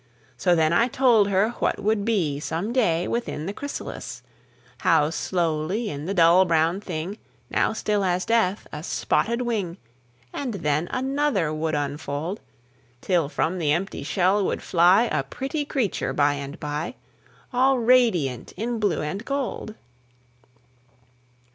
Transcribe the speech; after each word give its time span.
So 0.35 0.55
then 0.55 0.73
I 0.73 0.87
told 0.87 1.29
her 1.29 1.49
what 1.59 1.79
would 1.79 2.03
be 2.03 2.39
Some 2.39 2.73
day 2.73 3.07
within 3.07 3.45
the 3.45 3.53
chrysalis: 3.53 4.23
How, 4.79 5.11
slowly, 5.11 5.91
in 5.91 6.05
the 6.07 6.15
dull 6.15 6.43
brown 6.43 6.81
thing 6.81 7.19
Now 7.51 7.73
still 7.73 8.03
as 8.03 8.25
death, 8.25 8.65
a 8.71 8.81
spotted 8.81 9.43
wing, 9.43 9.77
And 10.33 10.55
then 10.55 10.87
another, 10.89 11.53
would 11.53 11.75
unfold, 11.75 12.41
Till 12.99 13.29
from 13.29 13.59
the 13.59 13.71
empty 13.71 14.01
shell 14.01 14.43
would 14.43 14.63
fly 14.63 15.03
A 15.03 15.21
pretty 15.21 15.65
creature, 15.65 16.13
by 16.13 16.33
and 16.33 16.59
by, 16.59 16.95
All 17.53 17.77
radiant 17.77 18.53
in 18.53 18.79
blue 18.79 19.03
and 19.03 19.23
gold. 19.23 19.75